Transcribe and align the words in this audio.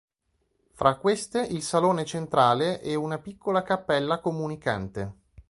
Fra 0.71 0.95
queste 0.97 1.41
il 1.43 1.61
salone 1.61 2.05
centrale 2.05 2.81
e 2.81 2.95
una 2.95 3.19
piccola 3.19 3.61
cappella 3.61 4.19
comunicante. 4.19 5.13